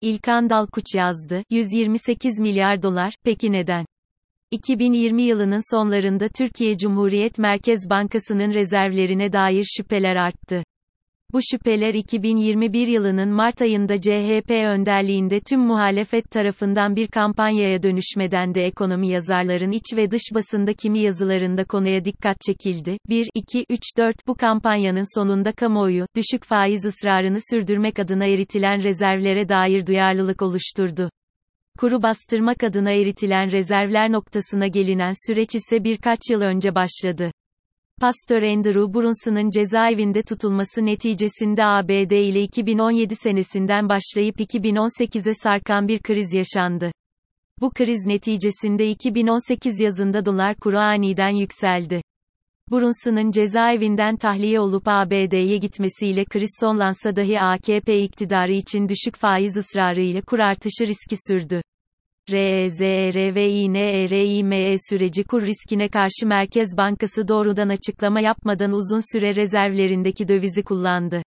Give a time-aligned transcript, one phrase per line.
[0.00, 1.42] İlkan Dalkuç yazdı.
[1.50, 3.86] 128 milyar dolar, peki neden?
[4.50, 10.62] 2020 yılının sonlarında Türkiye Cumhuriyet Merkez Bankası'nın rezervlerine dair şüpheler arttı.
[11.36, 18.64] Bu şüpheler 2021 yılının Mart ayında CHP önderliğinde tüm muhalefet tarafından bir kampanyaya dönüşmeden de
[18.64, 22.98] ekonomi yazarların iç ve dış basında kimi yazılarında konuya dikkat çekildi.
[23.08, 29.48] 1, 2, 3, 4 Bu kampanyanın sonunda kamuoyu, düşük faiz ısrarını sürdürmek adına eritilen rezervlere
[29.48, 31.10] dair duyarlılık oluşturdu.
[31.78, 37.30] Kuru bastırmak adına eritilen rezervler noktasına gelinen süreç ise birkaç yıl önce başladı.
[38.00, 46.34] Pastor Andrew Brunson'ın cezaevinde tutulması neticesinde ABD ile 2017 senesinden başlayıp 2018'e sarkan bir kriz
[46.34, 46.92] yaşandı.
[47.60, 52.02] Bu kriz neticesinde 2018 yazında dolar kuru aniden yükseldi.
[52.70, 60.00] Brunson'ın cezaevinden tahliye olup ABD'ye gitmesiyle kriz sonlansa dahi AKP iktidarı için düşük faiz ısrarı
[60.00, 61.62] ile kur artışı riski sürdü.
[62.30, 71.22] REZERVİNERİME süreci kur riskine karşı Merkez Bankası doğrudan açıklama yapmadan uzun süre rezervlerindeki dövizi kullandı.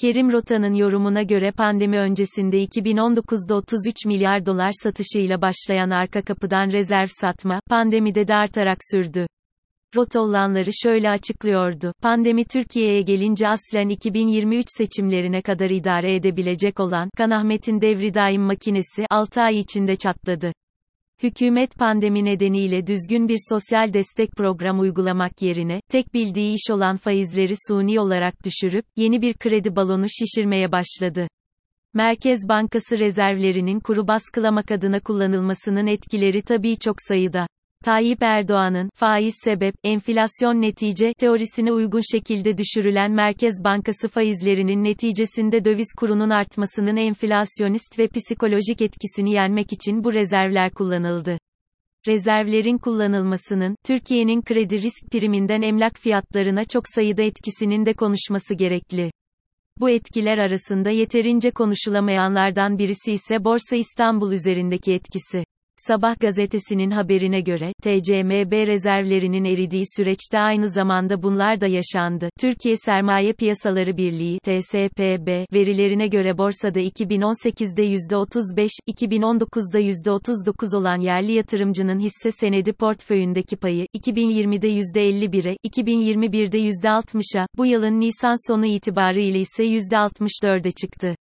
[0.00, 7.08] Kerim Rota'nın yorumuna göre pandemi öncesinde 2019'da 33 milyar dolar satışıyla başlayan arka kapıdan rezerv
[7.20, 9.26] satma, pandemide de artarak sürdü.
[9.96, 11.92] Rota olanları şöyle açıklıyordu.
[12.02, 19.40] Pandemi Türkiye'ye gelince aslen 2023 seçimlerine kadar idare edebilecek olan Kanahmet'in devri daim makinesi 6
[19.40, 20.52] ay içinde çatladı.
[21.22, 27.54] Hükümet pandemi nedeniyle düzgün bir sosyal destek program uygulamak yerine, tek bildiği iş olan faizleri
[27.68, 31.28] suni olarak düşürüp, yeni bir kredi balonu şişirmeye başladı.
[31.94, 37.46] Merkez Bankası rezervlerinin kuru baskılamak adına kullanılmasının etkileri tabii çok sayıda.
[37.84, 45.92] Tayyip Erdoğan'ın faiz sebep, enflasyon netice teorisine uygun şekilde düşürülen Merkez Bankası faizlerinin neticesinde döviz
[45.96, 51.38] kurunun artmasının enflasyonist ve psikolojik etkisini yenmek için bu rezervler kullanıldı.
[52.06, 59.10] Rezervlerin kullanılmasının, Türkiye'nin kredi risk priminden emlak fiyatlarına çok sayıda etkisinin de konuşması gerekli.
[59.80, 65.44] Bu etkiler arasında yeterince konuşulamayanlardan birisi ise Borsa İstanbul üzerindeki etkisi.
[65.86, 72.28] Sabah gazetesinin haberine göre, TCMB rezervlerinin eridiği süreçte aynı zamanda bunlar da yaşandı.
[72.40, 81.98] Türkiye Sermaye Piyasaları Birliği TSPB verilerine göre borsada 2018'de %35, 2019'da %39 olan yerli yatırımcının
[81.98, 90.70] hisse senedi portföyündeki payı, 2020'de %51'e, 2021'de %60'a, bu yılın Nisan sonu itibarıyla ise %64'e
[90.70, 91.14] çıktı.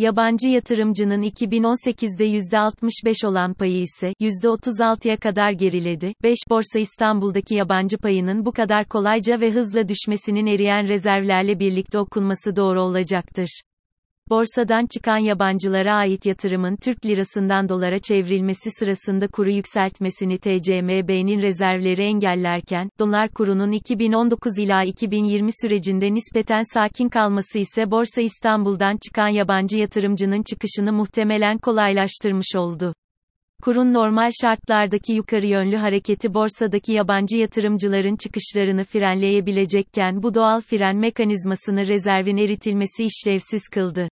[0.00, 6.12] Yabancı yatırımcının 2018'de %65 olan payı ise %36'ya kadar geriledi.
[6.22, 12.56] 5 Borsa İstanbul'daki yabancı payının bu kadar kolayca ve hızla düşmesinin eriyen rezervlerle birlikte okunması
[12.56, 13.60] doğru olacaktır.
[14.30, 22.90] Borsadan çıkan yabancılara ait yatırımın Türk lirasından dolara çevrilmesi sırasında kuru yükseltmesini TCMB'nin rezervleri engellerken,
[22.98, 30.42] dolar kurunun 2019 ila 2020 sürecinde nispeten sakin kalması ise Borsa İstanbul'dan çıkan yabancı yatırımcının
[30.42, 32.94] çıkışını muhtemelen kolaylaştırmış oldu.
[33.62, 41.86] Kurun normal şartlardaki yukarı yönlü hareketi borsadaki yabancı yatırımcıların çıkışlarını frenleyebilecekken bu doğal fren mekanizmasını
[41.86, 44.08] rezervin eritilmesi işlevsiz kıldı.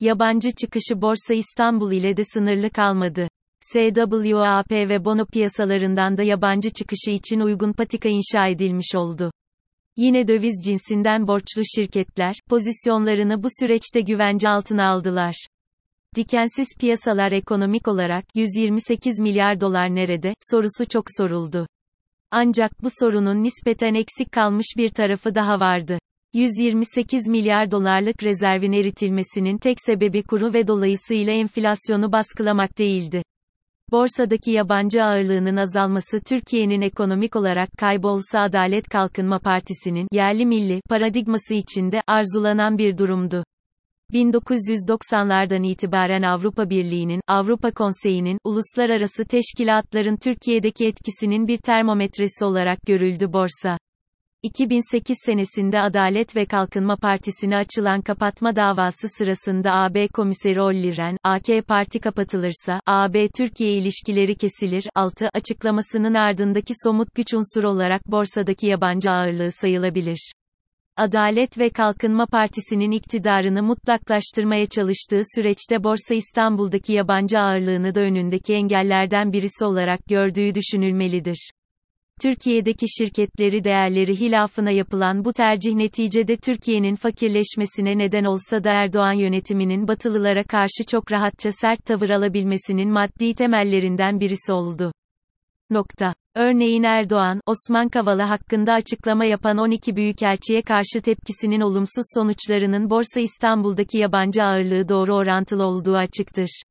[0.00, 3.28] Yabancı çıkışı Borsa İstanbul ile de sınırlı kalmadı.
[3.60, 9.30] SWAP ve bono piyasalarından da yabancı çıkışı için uygun patika inşa edilmiş oldu.
[9.96, 15.46] Yine döviz cinsinden borçlu şirketler, pozisyonlarını bu süreçte güvence altına aldılar.
[16.16, 21.66] Dikensiz piyasalar ekonomik olarak 128 milyar dolar nerede sorusu çok soruldu.
[22.30, 25.98] Ancak bu sorunun nispeten eksik kalmış bir tarafı daha vardı.
[26.34, 33.22] 128 milyar dolarlık rezervin eritilmesinin tek sebebi kuru ve dolayısıyla enflasyonu baskılamak değildi.
[33.92, 42.02] Borsadaki yabancı ağırlığının azalması Türkiye'nin ekonomik olarak kaybolsa Adalet Kalkınma Partisi'nin yerli milli paradigması içinde
[42.06, 43.44] arzulanan bir durumdu.
[44.12, 53.78] 1990'lardan itibaren Avrupa Birliği'nin, Avrupa Konseyi'nin, uluslararası teşkilatların Türkiye'deki etkisinin bir termometresi olarak görüldü borsa.
[54.42, 61.66] 2008 senesinde Adalet ve Kalkınma Partisi'ne açılan kapatma davası sırasında AB Komiseri Olli Ren, AK
[61.68, 69.52] Parti kapatılırsa, AB-Türkiye ilişkileri kesilir, 6 açıklamasının ardındaki somut güç unsuru olarak borsadaki yabancı ağırlığı
[69.52, 70.32] sayılabilir.
[70.96, 79.32] Adalet ve Kalkınma Partisi'nin iktidarını mutlaklaştırmaya çalıştığı süreçte Borsa İstanbul'daki yabancı ağırlığını da önündeki engellerden
[79.32, 81.50] birisi olarak gördüğü düşünülmelidir.
[82.22, 89.88] Türkiye'deki şirketleri değerleri hilafına yapılan bu tercih neticede Türkiye'nin fakirleşmesine neden olsa da Erdoğan yönetiminin
[89.88, 94.92] Batılılara karşı çok rahatça sert tavır alabilmesinin maddi temellerinden birisi oldu.
[95.70, 96.14] Nokta.
[96.34, 103.98] Örneğin Erdoğan, Osman Kavala hakkında açıklama yapan 12 büyükelçiye karşı tepkisinin olumsuz sonuçlarının Borsa İstanbul'daki
[103.98, 106.62] yabancı ağırlığı doğru orantılı olduğu açıktır.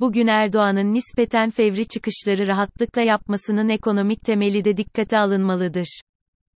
[0.00, 6.00] Bugün Erdoğan'ın nispeten fevri çıkışları rahatlıkla yapmasının ekonomik temeli de dikkate alınmalıdır.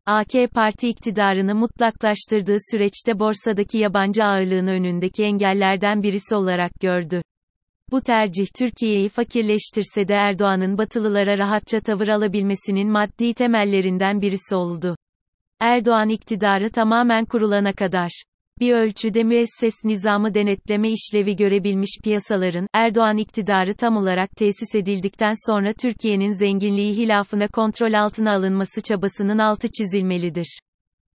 [0.06, 7.22] AK Parti iktidarını mutlaklaştırdığı süreçte borsadaki yabancı ağırlığın önündeki engellerden birisi olarak gördü.
[7.90, 14.96] Bu tercih Türkiye'yi fakirleştirse de Erdoğan'ın batılılara rahatça tavır alabilmesinin maddi temellerinden birisi oldu.
[15.60, 18.10] Erdoğan iktidarı tamamen kurulana kadar
[18.60, 25.72] bir ölçüde müesses nizamı denetleme işlevi görebilmiş piyasaların, Erdoğan iktidarı tam olarak tesis edildikten sonra
[25.72, 30.58] Türkiye'nin zenginliği hilafına kontrol altına alınması çabasının altı çizilmelidir.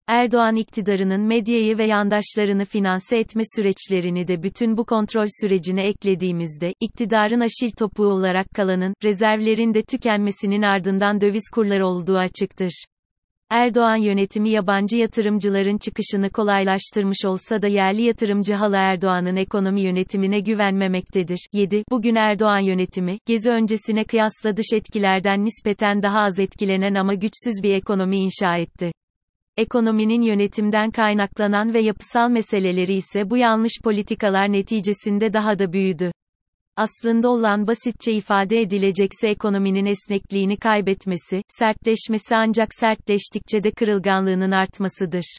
[0.08, 7.40] Erdoğan iktidarının medyayı ve yandaşlarını finanse etme süreçlerini de bütün bu kontrol sürecine eklediğimizde, iktidarın
[7.40, 12.86] aşil topuğu olarak kalanın, rezervlerin de tükenmesinin ardından döviz kurları olduğu açıktır.
[13.50, 21.40] Erdoğan yönetimi yabancı yatırımcıların çıkışını kolaylaştırmış olsa da yerli yatırımcı hala Erdoğan'ın ekonomi yönetimine güvenmemektedir.
[21.54, 21.84] 7.
[21.92, 27.74] Bugün Erdoğan yönetimi, gezi öncesine kıyasla dış etkilerden nispeten daha az etkilenen ama güçsüz bir
[27.74, 28.92] ekonomi inşa etti.
[29.58, 36.12] Ekonominin yönetimden kaynaklanan ve yapısal meseleleri ise bu yanlış politikalar neticesinde daha da büyüdü.
[36.78, 45.38] Aslında olan basitçe ifade edilecekse ekonominin esnekliğini kaybetmesi, sertleşmesi ancak sertleştikçe de kırılganlığının artmasıdır.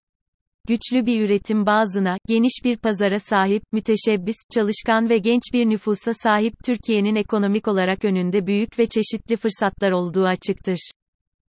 [0.68, 6.54] Güçlü bir üretim bazına, geniş bir pazara sahip, müteşebbis, çalışkan ve genç bir nüfusa sahip
[6.64, 10.90] Türkiye'nin ekonomik olarak önünde büyük ve çeşitli fırsatlar olduğu açıktır.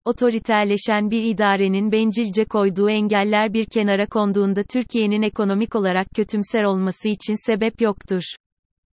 [0.05, 7.45] Otoriterleşen bir idarenin bencilce koyduğu engeller bir kenara konduğunda Türkiye'nin ekonomik olarak kötümser olması için
[7.45, 8.23] sebep yoktur.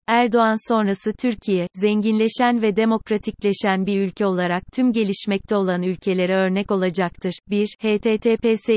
[0.07, 7.33] Erdoğan sonrası Türkiye, zenginleşen ve demokratikleşen bir ülke olarak tüm gelişmekte olan ülkelere örnek olacaktır.
[7.49, 7.67] 1.
[7.79, 8.69] https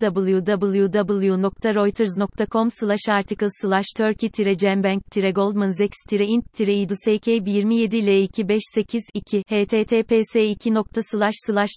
[0.00, 2.68] www.reuters.com
[3.08, 3.48] article
[3.96, 5.02] turkey cembank
[5.34, 10.36] goldman sachs int idusek 27 l 258 2 https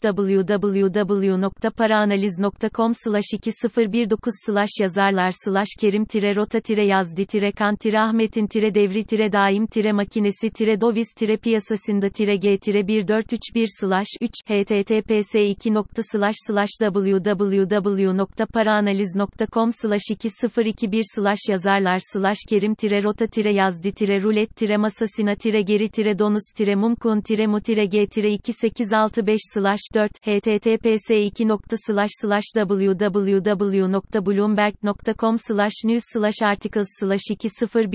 [0.04, 2.92] www.paraanaliz.com
[3.34, 4.34] 2019
[4.80, 5.32] yazarlar
[5.80, 12.10] kerim rota yazdi kan Ahmet'in tire devri tire daim tire makinesi tire doviz tire piyasasında
[12.10, 15.36] tire g tire 1431 slash 3 https
[15.66, 23.92] 2 nokta slash slash www.paraanaliz.com slash 2021 slash yazarlar slash kerim tire rota tire yazdi
[23.92, 28.38] tire rulet tire masasina tire geri tire donus tire mumkun tire mu tire g tire
[28.38, 37.95] 2865 slash 4 https 2 nokta slash slash www.bloomberg.com slash news slash articles slash 201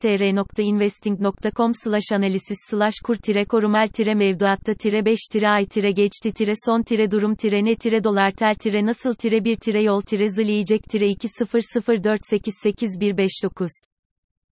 [0.01, 1.71] tr.investing.com
[2.11, 4.73] analisis slash kur korumel mevduatta
[5.05, 12.03] 5 ay geçti son durum ne dolar tel nasıl 1 yol zileyecek 2 0 0
[12.03, 13.92] 4 8 8 1 5 9